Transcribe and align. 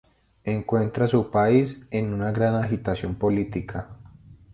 Encuentra 0.45 1.05
a 1.05 1.07
su 1.07 1.29
país 1.29 1.85
en 1.91 2.11
una 2.11 2.31
gran 2.31 2.55
agitación 2.55 3.13
política. 3.13 3.87